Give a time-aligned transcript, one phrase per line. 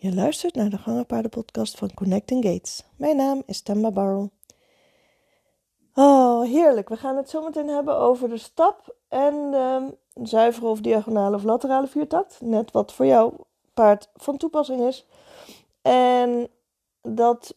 [0.00, 2.84] Je luistert naar de Gangenpaardenpodcast van Connecting Gates.
[2.96, 4.30] Mijn naam is Temba Barrel.
[5.94, 6.88] Oh, heerlijk.
[6.88, 11.42] We gaan het zo meteen hebben over de stap en de zuivere of diagonale of
[11.42, 12.40] laterale viertakt.
[12.40, 15.06] Net wat voor jouw paard van toepassing is.
[15.82, 16.48] En
[17.02, 17.54] dat,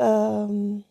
[0.00, 0.84] um,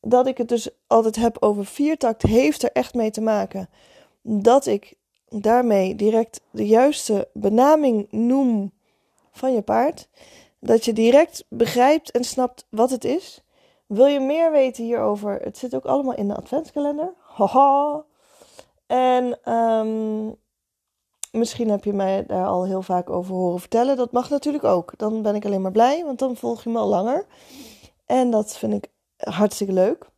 [0.00, 3.68] dat ik het dus altijd heb over viertakt heeft er echt mee te maken
[4.22, 4.94] dat ik
[5.28, 8.72] daarmee direct de juiste benaming noem
[9.32, 10.08] van je paard.
[10.58, 13.42] Dat je direct begrijpt en snapt wat het is.
[13.86, 15.40] Wil je meer weten hierover?
[15.40, 17.14] Het zit ook allemaal in de adventskalender.
[17.18, 18.04] Haha.
[18.86, 20.36] En um,
[21.30, 23.96] misschien heb je mij daar al heel vaak over horen vertellen.
[23.96, 24.92] Dat mag natuurlijk ook.
[24.96, 27.26] Dan ben ik alleen maar blij, want dan volg je me al langer.
[28.06, 30.10] En dat vind ik hartstikke leuk.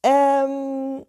[0.00, 1.04] Um,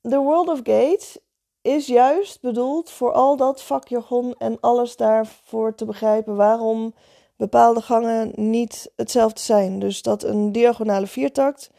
[0.00, 1.18] The World of Gates
[1.62, 6.94] is juist bedoeld voor al dat vakjargon en alles daarvoor te begrijpen waarom
[7.36, 9.78] bepaalde gangen niet hetzelfde zijn.
[9.78, 11.70] Dus dat een diagonale viertakt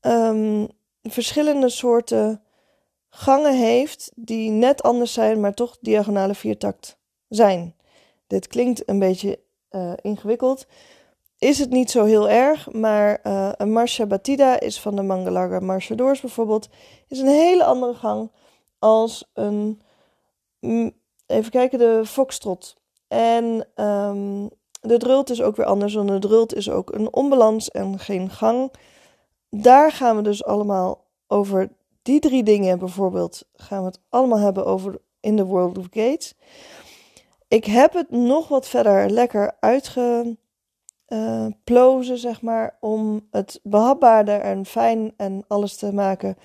[0.00, 0.68] um,
[1.02, 2.42] verschillende soorten
[3.08, 7.74] gangen heeft die net anders zijn, maar toch diagonale viertakt zijn.
[8.26, 9.38] Dit klinkt een beetje
[9.70, 10.66] uh, ingewikkeld.
[11.38, 15.60] Is het niet zo heel erg, maar uh, een Marcia Batida is van de Mangalaga
[15.60, 16.68] Marchadors bijvoorbeeld,
[17.08, 18.30] is een hele andere gang
[18.80, 19.80] als een,
[20.60, 20.92] mm,
[21.26, 22.76] even kijken, de foxtrot.
[23.08, 23.44] En
[23.84, 24.50] um,
[24.80, 28.30] de drult is ook weer anders, want de drult is ook een onbalans en geen
[28.30, 28.72] gang.
[29.50, 31.70] Daar gaan we dus allemaal over
[32.02, 36.34] die drie dingen bijvoorbeeld, gaan we het allemaal hebben over in the World of Gates.
[37.48, 40.36] Ik heb het nog wat verder lekker uitgeplozen,
[42.14, 46.36] uh, zeg maar, om het behapbaarder en fijn en alles te maken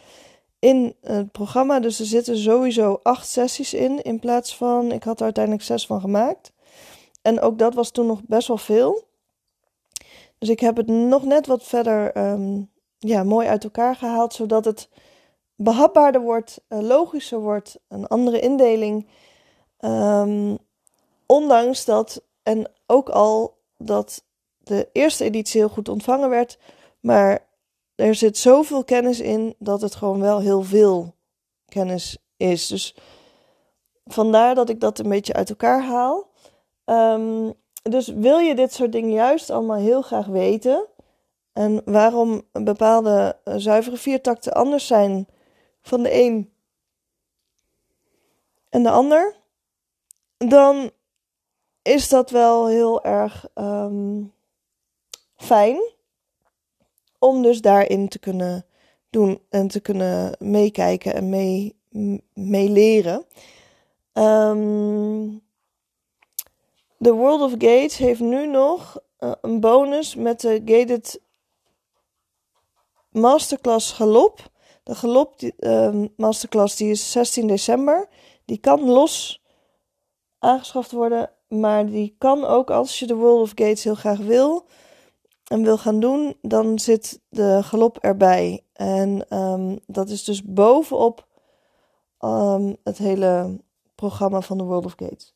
[0.66, 1.80] in het programma.
[1.80, 5.86] Dus er zitten sowieso acht sessies in, in plaats van, ik had er uiteindelijk zes
[5.86, 6.52] van gemaakt.
[7.22, 9.04] En ook dat was toen nog best wel veel.
[10.38, 14.66] Dus ik heb het nog net wat verder um, ja, mooi uit elkaar gehaald, zodat
[14.66, 14.90] het
[15.56, 19.08] behapbaarder wordt, uh, logischer wordt, een andere indeling.
[19.80, 20.58] Um,
[21.26, 24.24] ondanks dat, en ook al dat
[24.58, 26.60] de eerste editie heel goed ontvangen werd,
[27.00, 27.45] maar
[27.96, 31.16] er zit zoveel kennis in dat het gewoon wel heel veel
[31.68, 32.68] kennis is.
[32.68, 32.96] Dus
[34.06, 36.30] vandaar dat ik dat een beetje uit elkaar haal.
[36.86, 40.88] Um, dus wil je dit soort dingen juist allemaal heel graag weten?
[41.54, 45.28] En waarom bepaalde zuivere viertakten anders zijn
[45.82, 46.54] van de een
[48.70, 49.36] en de ander?
[50.38, 50.92] Dan
[51.82, 54.34] is dat wel heel erg um,
[55.36, 55.95] fijn
[57.26, 58.66] om dus daarin te kunnen
[59.10, 61.76] doen en te kunnen meekijken en mee,
[62.34, 63.26] mee leren.
[64.14, 65.44] Um,
[67.00, 71.22] The World of Gates heeft nu nog uh, een bonus met de Gated
[73.10, 74.50] Masterclass Galop.
[74.84, 78.08] De Galop uh, Masterclass die is 16 december.
[78.46, 79.44] Die kan los
[80.40, 84.66] aangeschaft worden, maar die kan ook als je de World of Gates heel graag wil
[85.46, 88.64] en wil gaan doen, dan zit de galop erbij.
[88.74, 91.28] En um, dat is dus bovenop
[92.20, 93.60] um, het hele
[93.96, 95.34] programma van de World of Gates.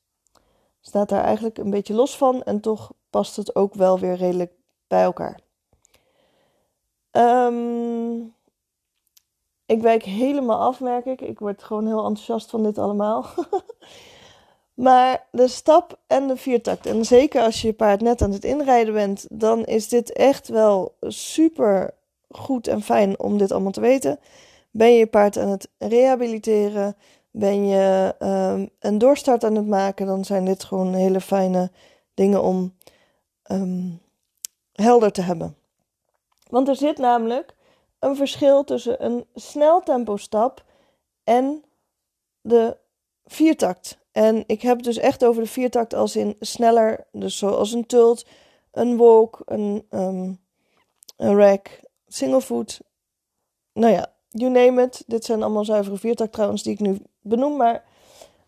[0.82, 4.52] Staat daar eigenlijk een beetje los van en toch past het ook wel weer redelijk
[4.88, 5.40] bij elkaar.
[7.12, 8.34] Um,
[9.66, 11.22] ik wijk helemaal af, merk ik.
[11.22, 13.26] Ik word gewoon heel enthousiast van dit allemaal.
[14.80, 18.44] Maar de stap en de viertakt, en zeker als je je paard net aan het
[18.44, 21.94] inrijden bent, dan is dit echt wel super
[22.30, 24.20] goed en fijn om dit allemaal te weten.
[24.72, 26.96] Ben je je paard aan het rehabiliteren,
[27.32, 31.72] ben je um, een doorstart aan het maken, dan zijn dit gewoon hele fijne
[32.14, 32.76] dingen om
[33.52, 34.02] um,
[34.74, 35.56] helder te hebben.
[36.50, 37.56] Want er zit namelijk
[38.00, 40.64] een verschil tussen een sneltempo stap
[41.24, 41.64] en
[42.42, 42.78] de
[43.26, 43.99] viertakt.
[44.12, 47.06] En ik heb het dus echt over de viertakt als in sneller.
[47.12, 48.26] Dus zoals een tult,
[48.72, 50.40] een walk, een, um,
[51.18, 52.82] een rack, single foot.
[53.74, 55.04] Nou ja, you name it.
[55.08, 57.58] Dit zijn allemaal zuivere viertakt trouwens die ik nu benoem.
[57.58, 57.84] Maar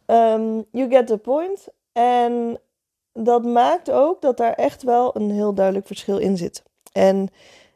[0.06, 1.68] um, you get the point.
[1.92, 2.60] En
[3.14, 6.64] dat maakt ook dat daar echt wel een heel duidelijk verschil in zit.
[6.92, 7.30] En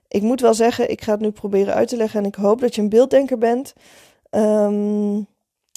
[0.07, 2.19] ik moet wel zeggen, ik ga het nu proberen uit te leggen.
[2.19, 3.73] En ik hoop dat je een beelddenker bent.
[4.31, 5.27] Um,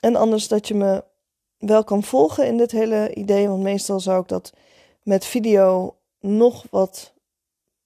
[0.00, 1.04] en anders dat je me
[1.58, 3.48] wel kan volgen in dit hele idee.
[3.48, 4.52] Want meestal zou ik dat
[5.02, 7.12] met video nog wat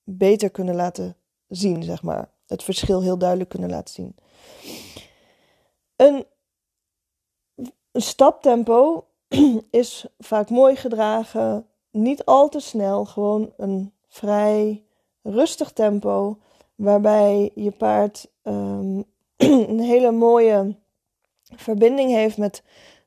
[0.05, 1.17] beter kunnen laten
[1.49, 2.31] zien, zeg maar.
[2.47, 4.17] Het verschil heel duidelijk kunnen laten zien.
[5.97, 6.27] Een,
[7.93, 9.07] staptempo
[9.71, 14.85] is vaak mooi gedragen, niet al te snel, gewoon een vrij
[15.23, 16.39] rustig tempo,
[16.75, 19.03] waarbij je paard ehm,
[19.37, 20.75] een hele mooie
[21.43, 22.63] verbinding heeft met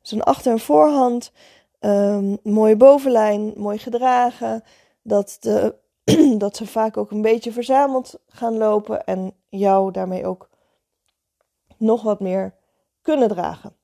[0.07, 1.31] zijn achter- en voorhand.
[1.79, 4.63] Um, mooie bovenlijn, mooi gedragen.
[5.01, 5.75] Dat, de,
[6.37, 10.49] dat ze vaak ook een beetje verzameld gaan lopen en jou daarmee ook
[11.77, 12.55] nog wat meer
[13.01, 13.75] kunnen dragen.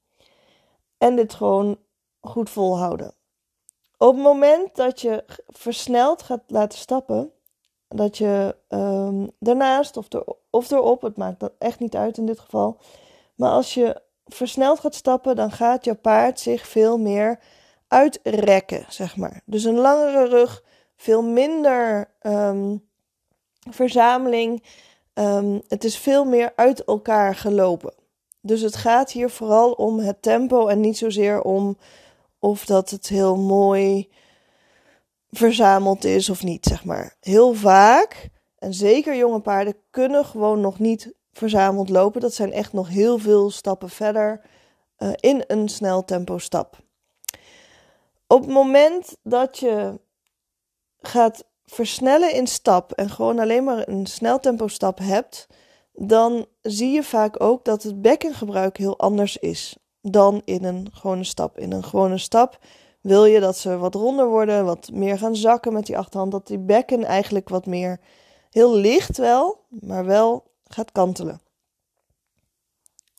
[0.98, 1.78] En dit gewoon
[2.22, 3.14] goed volhouden.
[3.98, 7.32] Op het moment dat je versneld gaat laten stappen,
[7.88, 8.56] dat je
[9.40, 12.78] daarnaast of, er, of erop, het maakt dat echt niet uit in dit geval.
[13.36, 14.02] Maar als je
[14.34, 17.40] versneld gaat stappen, dan gaat je paard zich veel meer
[17.88, 19.42] uitrekken, zeg maar.
[19.46, 20.64] Dus een langere rug,
[20.96, 22.90] veel minder um,
[23.70, 24.64] verzameling.
[25.14, 27.94] Um, het is veel meer uit elkaar gelopen.
[28.42, 31.78] Dus het gaat hier vooral om het tempo en niet zozeer om
[32.40, 34.10] of dat het heel mooi
[35.30, 37.16] verzameld is of niet, zeg maar.
[37.20, 42.22] Heel vaak, en zeker jonge paarden, kunnen gewoon nog niet verzameld lopen.
[42.22, 44.42] Dat zijn echt nog heel veel stappen verder
[44.98, 46.78] uh, in een snel tempo stap.
[48.28, 50.00] Op het moment dat je
[51.02, 55.48] gaat versnellen in stap en gewoon alleen maar een sneltempo stap hebt,
[55.94, 61.24] dan zie je vaak ook dat het bekkengebruik heel anders is dan in een gewone
[61.24, 61.58] stap.
[61.58, 62.60] In een gewone stap
[63.02, 66.48] wil je dat ze wat ronder worden, wat meer gaan zakken met die achterhand, dat
[66.48, 68.00] die bekken eigenlijk wat meer
[68.50, 71.42] heel licht wel, maar wel gaat kantelen.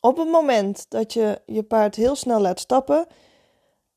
[0.01, 3.07] Op het moment dat je je paard heel snel laat stappen,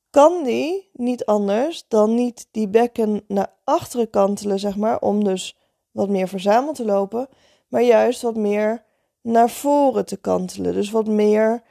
[0.09, 5.57] kan die niet anders dan niet die bekken naar achteren kantelen, zeg maar, om dus
[5.91, 7.27] wat meer verzameld te lopen,
[7.67, 8.83] maar juist wat meer
[9.21, 10.73] naar voren te kantelen.
[10.73, 11.61] Dus wat meer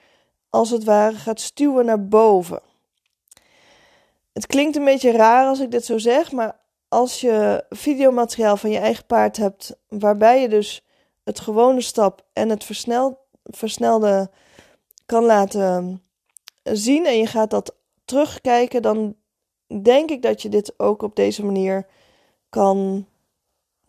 [0.50, 2.60] als het ware gaat stuwen naar boven.
[4.32, 8.70] Het klinkt een beetje raar als ik dit zo zeg, maar als je videomateriaal van
[8.70, 10.84] je eigen paard hebt, waarbij je dus
[11.24, 14.30] het gewone stap en het versneld, versnelde
[15.06, 16.02] kan laten
[16.62, 17.74] zien en je gaat dat
[18.04, 19.16] terugkijken, dan
[19.82, 21.86] denk ik dat je dit ook op deze manier
[22.48, 23.06] kan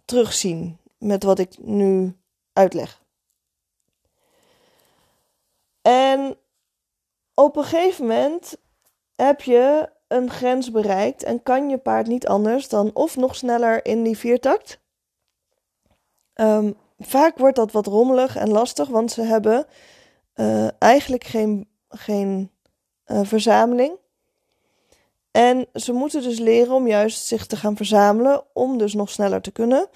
[0.05, 2.17] terugzien met wat ik nu
[2.53, 3.03] uitleg.
[5.81, 6.37] En
[7.33, 8.57] op een gegeven moment
[9.15, 13.85] heb je een grens bereikt en kan je paard niet anders dan of nog sneller
[13.85, 14.79] in die viertakt.
[16.35, 19.65] Um, vaak wordt dat wat rommelig en lastig, want ze hebben
[20.35, 22.51] uh, eigenlijk geen, geen
[23.07, 23.93] uh, verzameling.
[25.31, 29.41] En ze moeten dus leren om juist zich te gaan verzamelen, om dus nog sneller
[29.41, 29.87] te kunnen.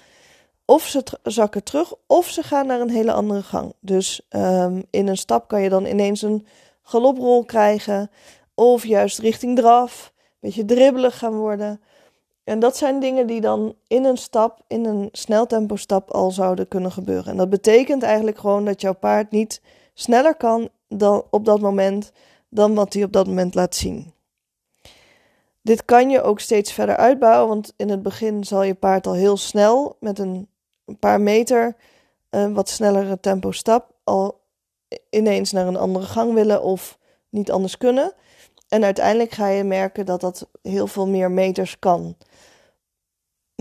[0.64, 3.72] Of ze zakken terug, of ze gaan naar een hele andere gang.
[3.80, 6.46] Dus um, in een stap kan je dan ineens een
[6.82, 8.10] galoprol krijgen.
[8.54, 11.80] Of juist richting draf, een beetje dribbelig gaan worden.
[12.50, 16.68] En dat zijn dingen die dan in een stap, in een sneltempo stap al zouden
[16.68, 17.30] kunnen gebeuren.
[17.30, 19.62] En dat betekent eigenlijk gewoon dat jouw paard niet
[19.94, 22.12] sneller kan dan op dat moment
[22.48, 24.12] dan wat hij op dat moment laat zien.
[25.62, 29.14] Dit kan je ook steeds verder uitbouwen, want in het begin zal je paard al
[29.14, 30.48] heel snel met een
[30.98, 31.76] paar meter
[32.30, 34.40] een wat snellere tempo stap al
[35.10, 36.98] ineens naar een andere gang willen of
[37.28, 38.12] niet anders kunnen.
[38.68, 42.16] En uiteindelijk ga je merken dat dat heel veel meer meters kan.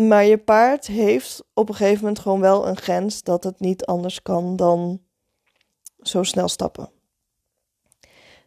[0.07, 3.85] Maar je paard heeft op een gegeven moment gewoon wel een grens dat het niet
[3.85, 5.01] anders kan dan
[6.01, 6.89] zo snel stappen.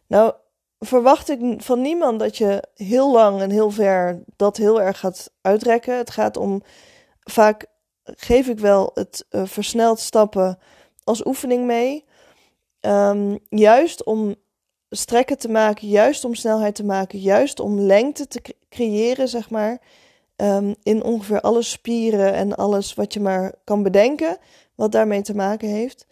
[0.07, 0.33] Nou,
[0.79, 5.31] verwacht ik van niemand dat je heel lang en heel ver dat heel erg gaat
[5.41, 5.97] uitrekken.
[5.97, 6.63] Het gaat om
[7.23, 7.65] vaak
[8.03, 10.59] geef ik wel het uh, versneld stappen
[11.03, 12.05] als oefening mee.
[12.81, 14.35] Um, juist om
[14.89, 19.81] strekken te maken, juist om snelheid te maken, juist om lengte te creëren, zeg maar.
[20.43, 24.37] Um, in ongeveer alle spieren en alles wat je maar kan bedenken,
[24.75, 26.07] wat daarmee te maken heeft.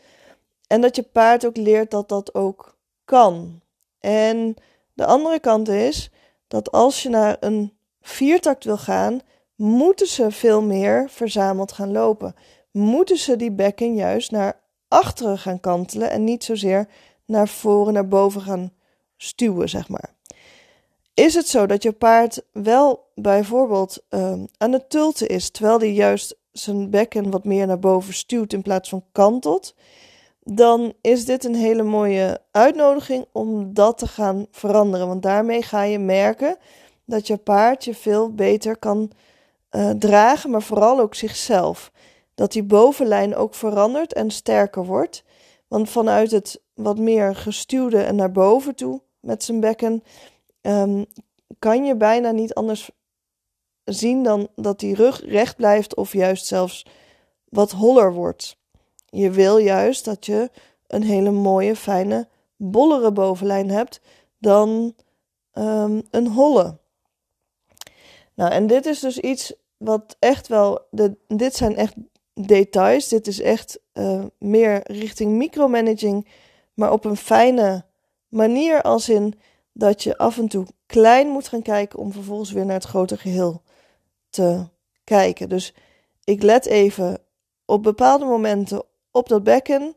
[0.68, 3.62] En dat je paard ook leert dat dat ook kan.
[4.00, 4.56] En
[4.94, 6.12] de andere kant is
[6.48, 9.20] dat als je naar een viertakt wil gaan,
[9.56, 12.36] moeten ze veel meer verzameld gaan lopen.
[12.72, 16.88] Moeten ze die bekken juist naar achteren gaan kantelen en niet zozeer
[17.26, 18.74] naar voren, naar boven gaan
[19.18, 20.14] stuwen, zeg maar.
[21.14, 25.92] Is het zo dat je paard wel bijvoorbeeld uh, aan het tulten is, terwijl hij
[25.92, 29.76] juist zijn bekken wat meer naar boven stuwt in plaats van kantelt,
[30.44, 35.08] dan is dit een hele mooie uitnodiging om dat te gaan veranderen.
[35.08, 36.58] Want daarmee ga je merken
[37.06, 39.12] dat je paard je veel beter kan
[39.72, 41.92] uh, dragen, maar vooral ook zichzelf.
[42.36, 45.24] Dat die bovenlijn ook verandert en sterker wordt.
[45.68, 50.04] Want vanuit het wat meer gestuwde en naar boven toe met zijn bekken,
[50.62, 51.06] um,
[51.60, 52.90] kan je bijna niet anders
[53.84, 56.86] zien dan dat die rug recht blijft of juist zelfs
[57.50, 58.58] wat holler wordt.
[59.06, 60.50] Je wil juist dat je
[60.88, 64.02] een hele mooie, fijne, bollere bovenlijn hebt
[64.38, 64.96] dan
[65.54, 66.78] um, een holle.
[68.34, 70.88] Nou, en dit is dus iets wat echt wel.
[70.90, 71.94] De, dit zijn echt
[72.34, 73.08] details.
[73.08, 76.28] Dit is echt uh, meer richting micromanaging,
[76.74, 77.86] maar op een fijne
[78.28, 78.82] manier.
[78.82, 79.34] Als in
[79.74, 83.18] dat je af en toe klein moet gaan kijken om vervolgens weer naar het grote
[83.18, 83.62] geheel
[84.30, 84.66] te
[85.04, 85.50] kijken.
[85.50, 85.74] Dus
[86.24, 87.20] ik let even
[87.66, 89.96] op bepaalde momenten op dat bekken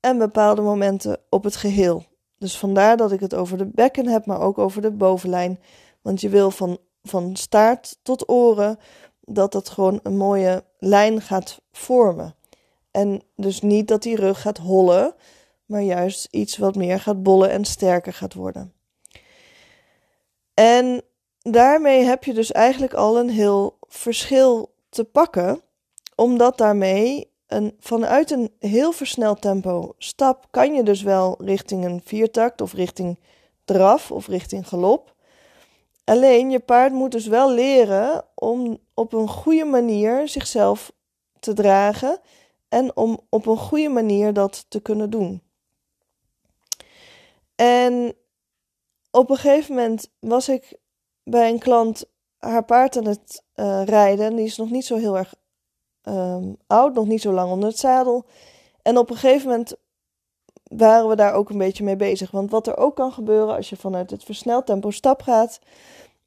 [0.00, 2.04] en bepaalde momenten op het geheel.
[2.38, 5.60] Dus vandaar dat ik het over de bekken heb, maar ook over de bovenlijn.
[6.02, 8.78] Want je wil van, van staart tot oren
[9.20, 12.34] dat dat gewoon een mooie lijn gaat vormen.
[12.90, 15.14] En dus niet dat die rug gaat hollen,
[15.66, 18.72] maar juist iets wat meer gaat bollen en sterker gaat worden.
[20.58, 21.02] En
[21.38, 25.62] daarmee heb je dus eigenlijk al een heel verschil te pakken,
[26.14, 32.00] omdat daarmee een, vanuit een heel versneld tempo stap kan je dus wel richting een
[32.04, 33.18] viertakt of richting
[33.64, 35.14] draf of richting galop.
[36.04, 40.92] Alleen je paard moet dus wel leren om op een goede manier zichzelf
[41.40, 42.20] te dragen
[42.68, 45.42] en om op een goede manier dat te kunnen doen.
[47.54, 48.14] En
[49.10, 50.78] op een gegeven moment was ik
[51.22, 52.04] bij een klant
[52.38, 54.36] haar paard aan het uh, rijden.
[54.36, 55.34] Die is nog niet zo heel erg
[56.02, 58.24] um, oud, nog niet zo lang onder het zadel.
[58.82, 59.74] En op een gegeven moment
[60.62, 62.30] waren we daar ook een beetje mee bezig.
[62.30, 65.60] Want wat er ook kan gebeuren als je vanuit het versneld tempo stap gaat.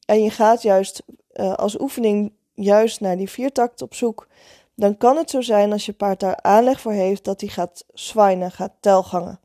[0.05, 4.27] En je gaat juist uh, als oefening juist naar die viertakt op zoek.
[4.75, 7.85] Dan kan het zo zijn als je paard daar aanleg voor heeft dat hij gaat
[7.93, 9.39] zwijnen, gaat telgangen.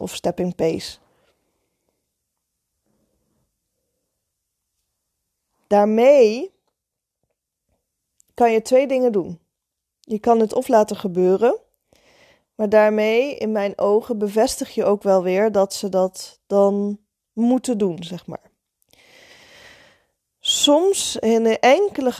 [0.00, 0.98] Of stepping pace.
[5.66, 6.54] Daarmee
[8.34, 9.40] kan je twee dingen doen.
[10.00, 11.58] Je kan het of laten gebeuren,
[12.54, 16.98] maar daarmee, in mijn ogen, bevestig je ook wel weer dat ze dat dan
[17.32, 18.50] moeten doen, zeg maar.
[20.38, 22.12] Soms, in enkele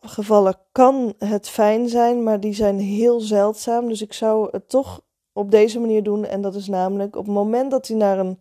[0.00, 3.88] gevallen, kan het fijn zijn, maar die zijn heel zeldzaam.
[3.88, 5.00] Dus ik zou het toch
[5.32, 6.24] op deze manier doen.
[6.24, 8.40] En dat is namelijk op het moment dat hij naar een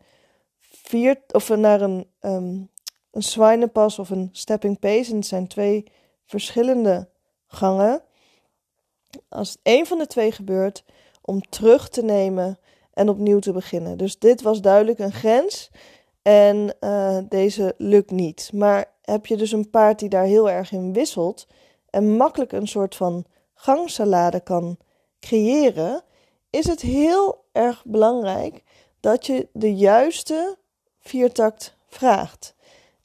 [0.59, 2.69] vier of naar een um,
[3.19, 5.13] een zwijnenpas of een stepping pace.
[5.13, 5.83] En zijn twee
[6.25, 7.09] verschillende
[7.47, 8.01] gangen.
[9.29, 10.83] Als een van de twee gebeurt,
[11.21, 12.59] om terug te nemen
[12.93, 13.97] en opnieuw te beginnen.
[13.97, 15.69] Dus dit was duidelijk een grens
[16.21, 18.49] en uh, deze lukt niet.
[18.53, 21.47] Maar heb je dus een paard die daar heel erg in wisselt
[21.89, 24.77] en makkelijk een soort van gangsalade kan
[25.19, 26.01] creëren,
[26.49, 28.63] is het heel erg belangrijk
[28.99, 30.57] dat je de juiste
[30.99, 32.55] viertakt vraagt.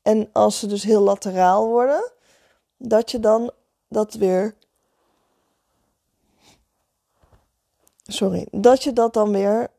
[0.05, 2.13] En als ze dus heel lateraal worden,
[2.77, 3.51] dat je dan
[3.89, 4.55] dat weer.
[8.03, 9.71] Sorry, dat je dat dan weer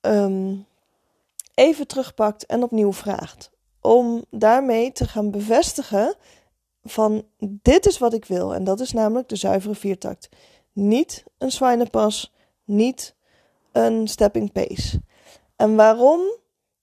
[0.00, 0.66] um,
[1.54, 3.50] even terugpakt en opnieuw vraagt.
[3.80, 6.14] Om daarmee te gaan bevestigen
[6.84, 8.54] van dit is wat ik wil.
[8.54, 10.28] En dat is namelijk de zuivere viertakt.
[10.72, 12.32] Niet een zwijnenpas,
[12.64, 13.14] niet
[13.72, 15.02] een stepping pace.
[15.56, 16.20] En waarom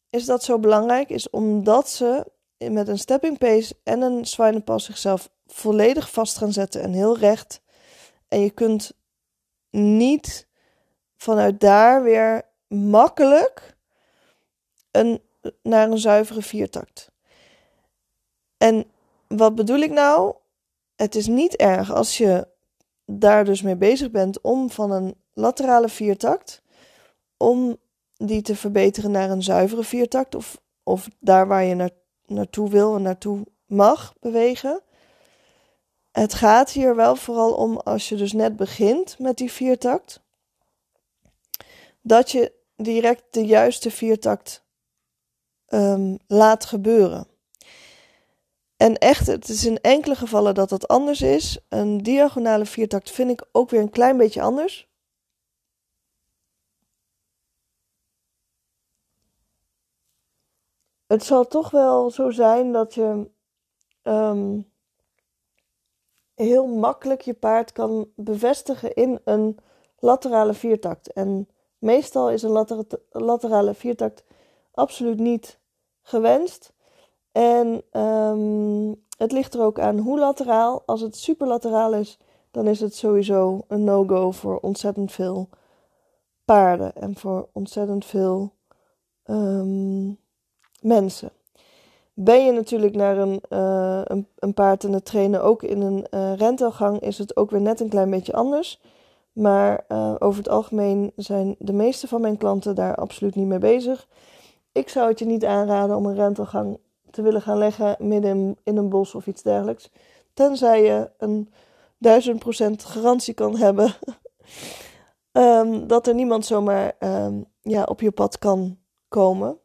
[0.10, 1.10] is dat zo belangrijk?
[1.10, 2.26] Is omdat ze
[2.68, 7.62] met een stepping pace en een zwijnenpas zichzelf volledig vast gaan zetten en heel recht.
[8.28, 8.92] En je kunt
[9.70, 10.48] niet
[11.18, 13.78] vanuit daar weer makkelijk
[14.92, 15.22] een,
[15.62, 17.12] naar een zuivere viertakt.
[18.58, 18.86] En
[19.28, 20.36] wat bedoel ik nou?
[20.96, 22.48] Het is niet erg als je
[23.06, 26.62] daar dus mee bezig bent om van een laterale viertakt,
[27.38, 27.78] om
[28.16, 31.90] die te verbeteren naar een zuivere viertakt of, of daar waar je naar,
[32.30, 34.82] naartoe wil en naartoe mag bewegen.
[36.12, 40.22] Het gaat hier wel vooral om als je dus net begint met die viertakt,
[42.02, 44.64] dat je direct de juiste viertakt
[45.70, 47.28] um, laat gebeuren.
[48.78, 51.60] En echt, het is in enkele gevallen dat dat anders is.
[51.70, 54.89] Een diagonale viertakt vind ik ook weer een klein beetje anders.
[61.10, 63.30] Het zal toch wel zo zijn dat je
[64.04, 64.72] um,
[66.36, 69.58] heel makkelijk je paard kan bevestigen in een
[70.00, 71.14] laterale viertakt.
[71.14, 72.66] En meestal is een
[73.12, 74.24] laterale viertakt
[74.72, 75.60] absoluut niet
[76.02, 76.74] gewenst.
[77.32, 80.84] En um, het ligt er ook aan hoe lateraal.
[80.86, 82.18] Als het superlateraal is,
[82.52, 85.50] dan is het sowieso een no-go voor ontzettend veel
[86.46, 88.54] paarden en voor ontzettend veel
[89.26, 90.20] um,
[90.82, 91.30] mensen.
[92.14, 97.00] Ben je natuurlijk naar een, uh, een, een, paard trainen, ook in een uh, rentelgang,
[97.00, 98.80] is het ook weer net een klein beetje anders.
[99.34, 103.60] Maar uh, over het algemeen zijn de meeste van mijn klanten daar absoluut niet mee
[103.60, 104.08] bezig.
[104.72, 106.80] Ik zou het je niet aanraden om een rentelgang
[107.12, 109.90] te willen gaan leggen midden in, een bos of iets dergelijks.
[110.34, 111.50] Tenzij je een
[112.68, 113.94] 1000% garantie kan hebben
[115.32, 119.58] um, dat er niemand zomaar um, ja, op je pad kan komen.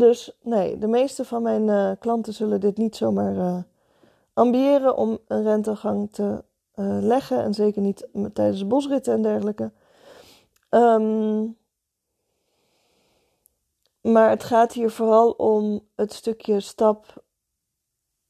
[0.00, 3.56] Dus nee, de meeste van mijn uh, klanten zullen dit niet zomaar uh,
[4.32, 7.42] ambiëren om een rentegang te uh, leggen.
[7.42, 9.72] En zeker niet tijdens bosritten en dergelijke.
[10.70, 11.56] Um,
[14.00, 17.22] maar het gaat hier vooral om het stukje stap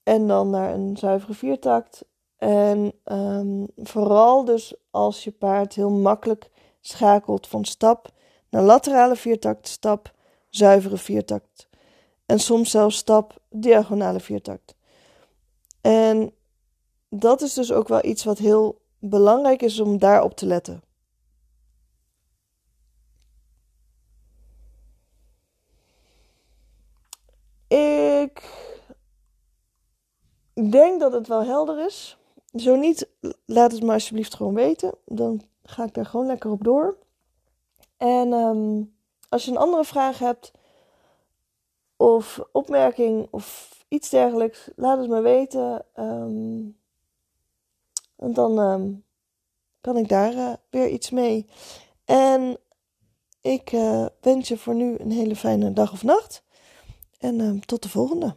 [0.02, 2.04] en dan naar een zuivere viertakt.
[2.36, 6.50] En um, vooral dus als je paard heel makkelijk
[6.80, 8.08] schakelt van stap
[8.48, 10.18] naar laterale viertakt, stap,
[10.50, 11.68] zuivere viertakt.
[12.26, 14.74] En soms zelfs stap, diagonale viertakt.
[15.80, 16.32] En
[17.08, 20.82] dat is dus ook wel iets wat heel belangrijk is om daarop te letten.
[27.66, 28.42] Ik
[30.70, 32.18] denk dat het wel helder is.
[32.54, 33.08] Zo niet,
[33.44, 34.94] laat het me alsjeblieft gewoon weten.
[35.04, 36.96] Dan ga ik daar gewoon lekker op door.
[37.96, 38.94] En um,
[39.30, 40.52] als je een andere vraag hebt,
[41.96, 45.84] of opmerking of iets dergelijks, laat het me weten.
[48.16, 49.04] En dan um,
[49.80, 51.46] kan ik daar uh, weer iets mee.
[52.04, 52.58] En
[53.40, 56.42] ik uh, wens je voor nu een hele fijne dag of nacht.
[57.18, 58.34] En uh, tot de volgende.